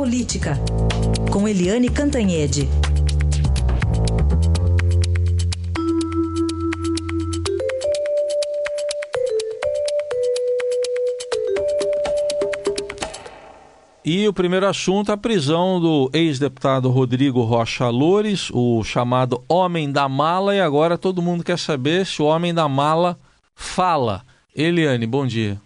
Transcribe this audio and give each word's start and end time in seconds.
Política, 0.00 0.54
com 1.30 1.46
Eliane 1.46 1.90
Cantanhede. 1.90 2.62
E 14.02 14.26
o 14.26 14.32
primeiro 14.32 14.66
assunto, 14.66 15.12
a 15.12 15.18
prisão 15.18 15.78
do 15.78 16.10
ex-deputado 16.14 16.88
Rodrigo 16.88 17.42
Rocha 17.42 17.90
Loures, 17.90 18.50
o 18.54 18.82
chamado 18.82 19.44
Homem 19.46 19.92
da 19.92 20.08
Mala, 20.08 20.56
e 20.56 20.62
agora 20.62 20.96
todo 20.96 21.20
mundo 21.20 21.44
quer 21.44 21.58
saber 21.58 22.06
se 22.06 22.22
o 22.22 22.24
Homem 22.24 22.54
da 22.54 22.66
Mala 22.66 23.18
fala. 23.54 24.22
Eliane, 24.56 25.06
bom 25.06 25.26
dia. 25.26 25.60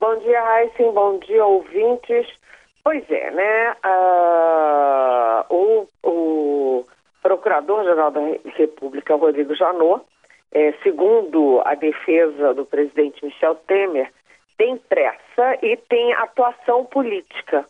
Bom 0.00 0.16
dia, 0.20 0.40
Raíssen, 0.40 0.92
bom 0.92 1.18
dia, 1.18 1.44
ouvintes. 1.44 2.43
Pois 2.84 3.10
é, 3.10 3.30
né? 3.30 3.72
Uh, 3.82 5.44
o, 5.48 5.88
o 6.02 6.86
Procurador-Geral 7.22 8.10
da 8.10 8.20
República, 8.56 9.16
Rodrigo 9.16 9.54
Janot, 9.54 10.04
é, 10.52 10.72
segundo 10.82 11.62
a 11.64 11.74
defesa 11.74 12.52
do 12.52 12.66
presidente 12.66 13.24
Michel 13.24 13.54
Temer, 13.66 14.12
tem 14.58 14.76
pressa 14.76 15.58
e 15.62 15.78
tem 15.78 16.12
atuação 16.12 16.84
política, 16.84 17.64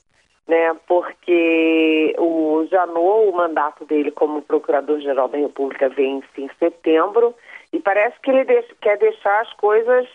né? 0.49 0.77
Porque 0.89 2.17
o 2.19 2.67
Janot, 2.69 3.29
o 3.29 3.33
mandato 3.33 3.85
dele 3.85 4.11
como 4.11 4.43
Procurador-Geral 4.43 5.29
da 5.29 5.39
República 5.39 5.89
vence 5.89 6.27
em 6.37 6.51
setembro 6.59 7.33
e 7.73 7.79
parece 7.79 8.19
que 8.21 8.31
ele 8.31 8.45
deixa, 8.45 8.75
quer 8.81 8.99
deixar 8.99 9.43
as 9.43 9.53
coisas 9.55 10.09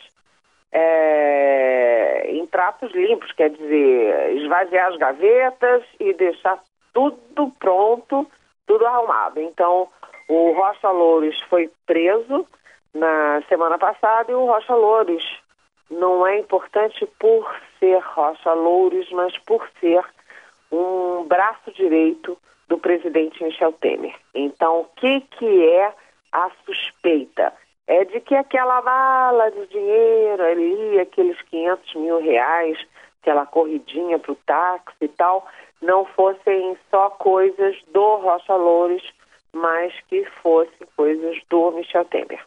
é, 0.71 2.29
em 2.29 2.45
pratos 2.45 2.91
limpos, 2.91 3.31
quer 3.33 3.49
dizer, 3.49 4.37
esvaziar 4.37 4.89
as 4.89 4.97
gavetas 4.97 5.83
e 5.99 6.13
deixar 6.13 6.59
tudo 6.93 7.51
pronto, 7.59 8.27
tudo 8.67 8.85
arrumado. 8.85 9.39
Então, 9.39 9.87
o 10.27 10.51
Rocha 10.51 10.89
Loures 10.91 11.39
foi 11.49 11.69
preso 11.85 12.45
na 12.93 13.41
semana 13.47 13.77
passada 13.77 14.31
e 14.31 14.35
o 14.35 14.45
Rocha 14.45 14.75
Loures 14.75 15.23
não 15.89 16.25
é 16.25 16.37
importante 16.37 17.05
por 17.19 17.49
ser 17.79 17.99
Rocha 17.99 18.53
Loures, 18.53 19.09
mas 19.11 19.35
por 19.39 19.67
ser 19.79 20.03
um 20.71 21.23
braço 21.23 21.71
direito 21.71 22.37
do 22.67 22.77
presidente 22.77 23.43
Michel 23.43 23.73
Temer. 23.73 24.15
Então, 24.35 24.81
o 24.81 24.85
que, 24.95 25.21
que 25.21 25.65
é 25.67 25.91
a 26.31 26.51
suspeita? 26.65 27.51
É 27.89 28.05
de 28.05 28.19
que 28.19 28.35
aquela 28.35 28.83
mala 28.83 29.49
de 29.49 29.65
dinheiro 29.65 30.43
ali, 30.43 30.99
aqueles 30.99 31.41
500 31.41 31.95
mil 31.95 32.21
reais, 32.21 32.77
aquela 33.19 33.47
corridinha 33.47 34.19
para 34.19 34.31
o 34.31 34.37
táxi 34.45 34.95
e 35.01 35.07
tal, 35.07 35.47
não 35.81 36.05
fossem 36.05 36.77
só 36.91 37.09
coisas 37.09 37.75
do 37.91 38.17
Rocha 38.17 38.55
Loures, 38.55 39.01
mas 39.51 39.91
que 40.07 40.23
fossem 40.43 40.87
coisas 40.95 41.41
do 41.49 41.71
Michel 41.71 42.05
Temer. 42.05 42.45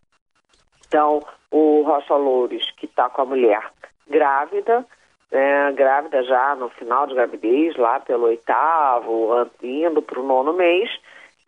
Então, 0.87 1.21
o 1.51 1.83
Rocha 1.83 2.15
Loures, 2.15 2.71
que 2.77 2.87
está 2.87 3.11
com 3.11 3.23
a 3.23 3.27
mulher 3.27 3.69
grávida, 4.09 4.87
né, 5.33 5.73
grávida 5.73 6.23
já 6.23 6.55
no 6.55 6.69
final 6.69 7.09
de 7.09 7.15
gravidez, 7.15 7.75
lá 7.77 7.99
pelo 7.99 8.27
oitavo, 8.27 9.51
indo 9.61 10.03
para 10.03 10.21
o 10.21 10.25
nono 10.25 10.53
mês, 10.53 10.89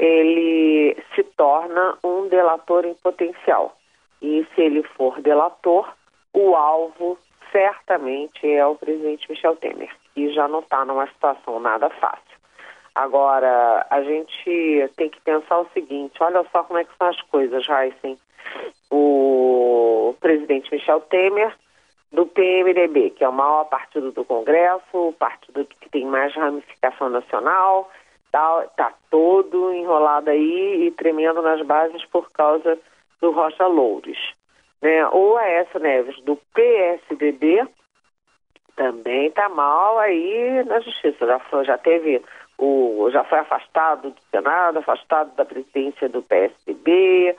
ele 0.00 0.96
se 1.14 1.22
torna 1.22 1.96
um 2.02 2.26
delator 2.26 2.84
em 2.84 2.94
potencial. 2.94 3.76
E 4.24 4.46
se 4.54 4.62
ele 4.62 4.82
for 4.82 5.20
delator, 5.20 5.86
o 6.32 6.56
alvo 6.56 7.18
certamente 7.52 8.50
é 8.50 8.66
o 8.66 8.74
presidente 8.74 9.30
Michel 9.30 9.54
Temer, 9.56 9.94
que 10.14 10.32
já 10.32 10.48
não 10.48 10.60
está 10.60 10.82
numa 10.82 11.06
situação 11.08 11.60
nada 11.60 11.90
fácil. 11.90 12.38
Agora, 12.94 13.86
a 13.90 14.02
gente 14.02 14.90
tem 14.96 15.10
que 15.10 15.20
pensar 15.20 15.58
o 15.58 15.68
seguinte, 15.74 16.22
olha 16.22 16.42
só 16.50 16.62
como 16.64 16.78
é 16.78 16.84
que 16.84 16.96
são 16.96 17.08
as 17.08 17.20
coisas, 17.20 17.66
Heisen. 17.68 18.18
O 18.90 20.14
presidente 20.20 20.72
Michel 20.72 21.02
Temer, 21.02 21.54
do 22.10 22.24
PMDB, 22.24 23.10
que 23.10 23.24
é 23.24 23.28
o 23.28 23.32
maior 23.32 23.64
partido 23.64 24.10
do 24.10 24.24
Congresso, 24.24 24.86
o 24.94 25.12
partido 25.12 25.66
que 25.66 25.90
tem 25.90 26.06
mais 26.06 26.34
ramificação 26.34 27.10
nacional, 27.10 27.90
está 28.24 28.62
tá 28.74 28.94
todo 29.10 29.74
enrolado 29.74 30.30
aí 30.30 30.86
e 30.86 30.90
tremendo 30.92 31.42
nas 31.42 31.60
bases 31.66 32.02
por 32.06 32.30
causa 32.32 32.78
do 33.24 33.30
Rocha 33.30 33.66
Loures. 33.66 34.18
Né? 34.82 35.06
O 35.08 35.34
Aécio 35.38 35.80
Neves, 35.80 36.20
do 36.24 36.36
PSDB, 36.52 37.66
também 38.76 39.28
está 39.28 39.48
mal 39.48 39.98
aí 39.98 40.62
na 40.64 40.78
justiça. 40.80 41.26
Já, 41.26 41.38
foi, 41.38 41.64
já 41.64 41.78
teve 41.78 42.22
o, 42.58 43.08
já 43.10 43.24
foi 43.24 43.38
afastado 43.38 44.10
do 44.10 44.20
Senado, 44.30 44.78
afastado 44.78 45.34
da 45.36 45.44
presidência 45.46 46.06
do 46.06 46.22
PSDB, 46.22 47.34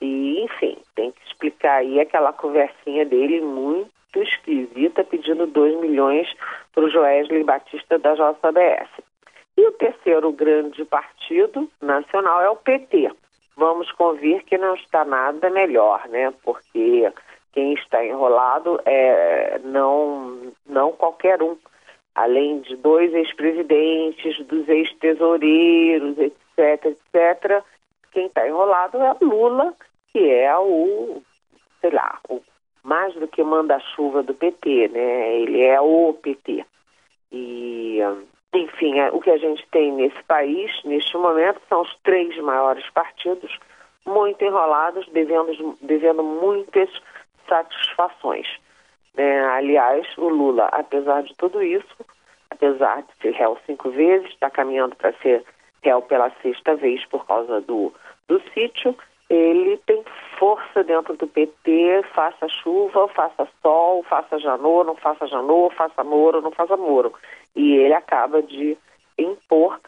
e 0.00 0.42
enfim, 0.42 0.76
tem 0.96 1.12
que 1.12 1.20
explicar 1.28 1.76
aí 1.76 2.00
aquela 2.00 2.32
conversinha 2.32 3.04
dele 3.04 3.40
muito 3.40 3.90
esquisita 4.16 5.04
pedindo 5.04 5.46
2 5.46 5.80
milhões 5.80 6.28
para 6.74 6.84
o 6.84 6.90
Joesley 6.90 7.44
Batista 7.44 8.00
da 8.00 8.14
JBS. 8.14 8.90
E 9.56 9.64
o 9.64 9.72
terceiro 9.72 10.32
grande 10.32 10.84
partido 10.86 11.70
nacional 11.80 12.40
é 12.42 12.50
o 12.50 12.56
PT. 12.56 13.12
Vamos 13.60 13.92
convir 13.92 14.42
que 14.44 14.56
não 14.56 14.74
está 14.74 15.04
nada 15.04 15.50
melhor, 15.50 16.08
né? 16.08 16.32
Porque 16.42 17.12
quem 17.52 17.74
está 17.74 18.02
enrolado 18.02 18.80
é 18.86 19.60
não, 19.62 20.50
não 20.66 20.92
qualquer 20.92 21.42
um 21.42 21.58
além 22.14 22.60
de 22.60 22.74
dois 22.76 23.12
ex-presidentes, 23.12 24.46
dos 24.46 24.66
ex-tesoureiros, 24.66 26.16
etc., 26.18 26.86
etc., 26.86 27.62
quem 28.12 28.26
está 28.26 28.48
enrolado 28.48 28.96
é 28.96 29.14
Lula, 29.20 29.74
que 30.10 30.30
é 30.30 30.56
o, 30.56 31.22
sei 31.82 31.90
lá, 31.90 32.18
o 32.30 32.40
mais 32.82 33.12
do 33.14 33.28
que 33.28 33.42
manda-chuva 33.42 34.22
do 34.22 34.32
PT, 34.32 34.88
né? 34.88 35.34
Ele 35.36 35.60
é 35.60 35.78
o 35.82 36.14
PT. 36.14 36.64
E, 37.30 37.98
enfim, 38.54 38.98
é, 38.98 39.10
o 39.10 39.20
que 39.20 39.30
a 39.30 39.38
gente 39.38 39.66
tem 39.70 39.92
nesse 39.92 40.22
país, 40.24 40.70
neste 40.84 41.16
momento, 41.16 41.60
são 41.68 41.82
os 41.82 41.96
três 42.02 42.36
maiores 42.38 42.88
partidos 42.90 43.58
muito 44.04 44.44
enrolados, 44.44 45.06
devendo, 45.08 45.76
devendo 45.80 46.22
muitas 46.22 46.90
satisfações. 47.48 48.46
É, 49.16 49.40
aliás, 49.40 50.06
o 50.16 50.28
Lula, 50.28 50.66
apesar 50.72 51.22
de 51.22 51.34
tudo 51.36 51.62
isso, 51.62 51.96
apesar 52.50 53.02
de 53.02 53.08
ser 53.20 53.32
réu 53.32 53.56
cinco 53.66 53.90
vezes, 53.90 54.28
está 54.30 54.50
caminhando 54.50 54.96
para 54.96 55.12
ser 55.14 55.44
réu 55.82 56.02
pela 56.02 56.30
sexta 56.42 56.74
vez 56.74 57.04
por 57.06 57.26
causa 57.26 57.60
do, 57.60 57.92
do 58.28 58.40
sítio, 58.52 58.96
ele 59.30 59.76
tem 59.86 60.02
força 60.38 60.82
dentro 60.82 61.16
do 61.16 61.26
PT, 61.26 62.02
faça 62.12 62.48
chuva, 62.48 63.06
faça 63.08 63.46
sol, 63.62 64.02
faça 64.02 64.38
Janô, 64.40 64.82
não 64.82 64.96
faça 64.96 65.26
Janô, 65.28 65.70
faça 65.70 66.02
Moro, 66.02 66.40
não 66.40 66.50
faça 66.50 66.76
Moro. 66.76 67.12
E 67.54 67.74
ele 67.74 67.94
acaba 67.94 68.42
de 68.42 68.76
impor 69.18 69.78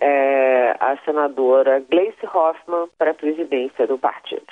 é, 0.00 0.76
a 0.80 0.96
senadora 1.04 1.84
Gleice 1.90 2.26
Hoffmann 2.26 2.88
para 2.98 3.12
a 3.12 3.14
presidência 3.14 3.86
do 3.86 3.98
partido. 3.98 4.46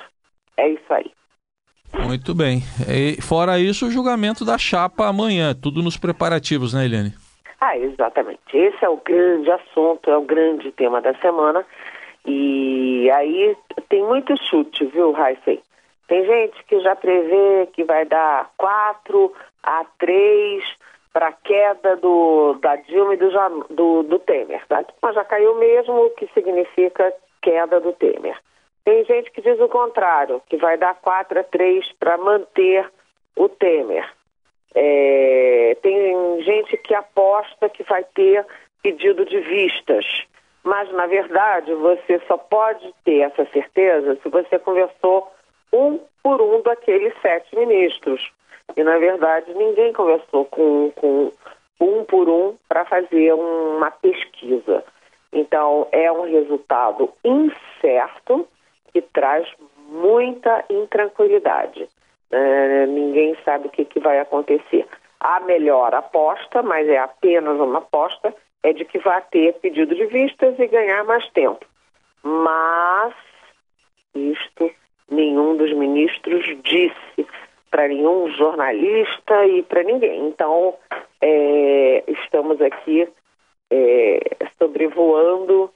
É 0.56 0.68
isso 0.68 0.92
aí. 0.92 1.10
Muito 2.06 2.34
bem. 2.34 2.62
E, 2.88 3.20
fora 3.20 3.58
isso, 3.58 3.86
o 3.86 3.90
julgamento 3.90 4.44
da 4.44 4.56
chapa 4.56 5.08
amanhã, 5.08 5.54
tudo 5.54 5.82
nos 5.82 5.96
preparativos, 5.96 6.72
né, 6.72 6.84
Eliane? 6.84 7.12
Ah, 7.60 7.76
exatamente. 7.76 8.40
Esse 8.54 8.84
é 8.84 8.88
o 8.88 8.96
grande 8.96 9.50
assunto, 9.50 10.08
é 10.08 10.16
o 10.16 10.22
grande 10.22 10.70
tema 10.72 11.00
da 11.00 11.14
semana. 11.14 11.64
E 12.26 13.10
aí 13.10 13.56
tem 13.88 14.04
muito 14.04 14.34
chute, 14.48 14.86
viu, 14.86 15.12
Raíssen? 15.12 15.60
Tem 16.06 16.24
gente 16.24 16.64
que 16.64 16.80
já 16.80 16.94
prevê 16.96 17.68
que 17.72 17.84
vai 17.84 18.04
dar 18.04 18.50
4 18.56 19.32
a 19.62 19.84
3 19.98 20.64
para 21.12 21.28
a 21.28 21.32
queda 21.32 21.96
do, 21.96 22.54
da 22.54 22.76
Dilma 22.76 23.14
e 23.14 23.16
do, 23.16 23.30
do, 23.70 24.02
do 24.04 24.18
Temer. 24.18 24.66
Tá? 24.66 24.84
Mas 25.02 25.14
já 25.14 25.24
caiu 25.24 25.56
mesmo, 25.56 26.06
o 26.06 26.10
que 26.10 26.28
significa 26.32 27.12
queda 27.42 27.80
do 27.80 27.92
Temer. 27.92 28.38
Tem 28.84 29.04
gente 29.04 29.30
que 29.30 29.42
diz 29.42 29.60
o 29.60 29.68
contrário, 29.68 30.42
que 30.48 30.56
vai 30.56 30.76
dar 30.78 30.94
4 30.94 31.40
a 31.40 31.44
3 31.44 31.92
para 31.98 32.16
manter 32.16 32.90
o 33.36 33.48
Temer. 33.48 34.08
É, 34.74 35.76
tem 35.82 36.42
gente 36.42 36.76
que 36.76 36.94
aposta 36.94 37.68
que 37.68 37.82
vai 37.82 38.04
ter 38.04 38.46
pedido 38.82 39.24
de 39.24 39.40
vistas. 39.40 40.04
Mas, 40.62 40.92
na 40.92 41.06
verdade, 41.06 41.74
você 41.74 42.20
só 42.26 42.36
pode 42.36 42.94
ter 43.04 43.20
essa 43.20 43.44
certeza 43.46 44.18
se 44.22 44.28
você 44.28 44.58
conversou 44.58 45.30
um 45.72 46.00
por 46.22 46.40
um 46.40 46.62
daqueles 46.62 47.14
sete 47.20 47.56
ministros. 47.56 48.30
E, 48.76 48.82
na 48.82 48.98
verdade, 48.98 49.52
ninguém 49.54 49.92
conversou 49.92 50.44
com, 50.46 50.92
com 50.96 51.32
um 51.80 52.04
por 52.04 52.28
um 52.28 52.56
para 52.68 52.84
fazer 52.84 53.32
uma 53.34 53.90
pesquisa. 53.90 54.84
Então, 55.32 55.86
é 55.92 56.10
um 56.10 56.22
resultado 56.22 57.12
incerto 57.24 58.46
que 58.92 59.00
traz 59.00 59.48
muita 59.88 60.64
intranquilidade. 60.68 61.88
É, 62.30 62.86
ninguém 62.86 63.36
sabe 63.44 63.68
o 63.68 63.70
que, 63.70 63.84
que 63.84 64.00
vai 64.00 64.20
acontecer. 64.20 64.86
A 65.18 65.40
melhor 65.40 65.94
aposta, 65.94 66.62
mas 66.62 66.88
é 66.88 66.98
apenas 66.98 67.58
uma 67.58 67.78
aposta, 67.78 68.34
é 68.62 68.72
de 68.72 68.84
que 68.84 68.98
vai 68.98 69.22
ter 69.30 69.54
pedido 69.54 69.94
de 69.94 70.06
vistas 70.06 70.58
e 70.58 70.66
ganhar 70.66 71.04
mais 71.04 71.28
tempo. 71.30 71.64
Mas 72.22 73.14
isto 74.14 74.70
nenhum 75.10 75.56
dos 75.56 75.72
ministros 75.72 76.44
disse 76.62 77.26
para 77.70 77.88
nenhum 77.88 78.30
jornalista 78.32 79.46
e 79.46 79.62
para 79.62 79.82
ninguém. 79.82 80.28
Então, 80.28 80.74
é, 81.20 82.04
estamos 82.08 82.60
aqui 82.60 83.08
é, 83.70 84.20
sobrevoando 84.58 85.70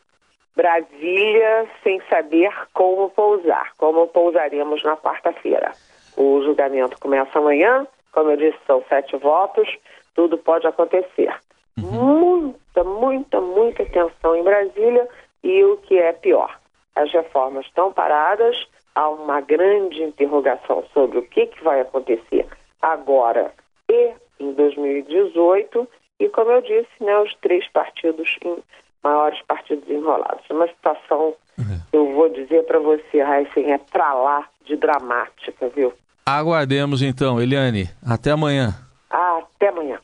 Brasília 0.56 1.66
sem 1.82 2.00
saber 2.08 2.52
como 2.72 3.10
pousar, 3.10 3.72
como 3.76 4.06
pousaremos 4.08 4.82
na 4.82 4.96
quarta-feira. 4.96 5.72
O 6.16 6.42
julgamento 6.42 6.98
começa 7.00 7.38
amanhã, 7.38 7.86
como 8.12 8.31
eu 8.31 8.36
disse, 8.36 8.58
são 8.66 8.82
sete 8.88 9.16
votos, 9.16 9.69
tudo 10.14 10.38
pode 10.38 10.66
acontecer. 10.66 11.34
Uhum. 11.76 12.54
Muita, 12.75 12.84
muita, 12.84 13.40
muita 13.40 13.84
tensão 13.86 14.36
em 14.36 14.44
Brasília 14.44 15.08
e 15.42 15.64
o 15.64 15.76
que 15.78 15.98
é 15.98 16.12
pior, 16.12 16.56
as 16.94 17.12
reformas 17.12 17.66
estão 17.66 17.92
paradas, 17.92 18.56
há 18.94 19.08
uma 19.08 19.41
grande 19.41 20.02
interrogação 20.02 20.85
sobre 20.93 21.19
o 21.19 21.23
que, 21.23 21.46
que 21.46 21.62
vai 21.62 21.81
acontecer 21.81 22.46
agora 22.81 23.52
e 23.91 24.12
em 24.41 24.52
2018 24.52 25.88
e, 26.20 26.29
como 26.29 26.50
eu 26.50 26.62
disse, 26.62 26.91
né, 27.00 27.19
os 27.19 27.35
três 27.43 27.67
partidos, 27.69 28.37
em, 28.44 28.56
maiores 29.02 29.41
partidos 29.43 29.88
enrolados. 29.88 30.44
Uma 30.49 30.69
situação, 30.69 31.35
uhum. 31.58 31.81
eu 31.93 32.12
vou 32.12 32.29
dizer 32.29 32.64
para 32.64 32.79
você, 32.79 33.19
Heisen, 33.19 33.73
é 33.73 33.79
para 33.79 34.14
lá 34.14 34.49
de 34.64 34.76
dramática, 34.76 35.69
viu? 35.69 35.93
Aguardemos 36.25 37.02
então, 37.02 37.41
Eliane. 37.41 37.91
Até 38.06 38.31
amanhã. 38.31 38.70
Até 39.11 39.69
amanhã. 39.69 39.99